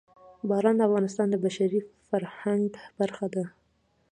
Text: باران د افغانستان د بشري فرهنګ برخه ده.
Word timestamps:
باران 0.49 0.75
د 0.77 0.81
افغانستان 0.89 1.27
د 1.29 1.35
بشري 1.45 1.79
فرهنګ 2.09 2.67
برخه 2.99 3.27
ده. 3.33 3.43